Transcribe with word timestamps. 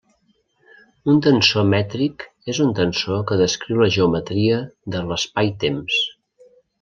Un 1.11 1.19
tensor 1.25 1.67
mètric 1.73 2.25
és 2.55 2.61
un 2.65 2.73
tensor 2.81 3.21
que 3.33 3.37
descriu 3.45 3.83
la 3.83 3.91
geometria 3.99 4.57
de 4.97 5.03
l'espaitemps. 5.11 6.01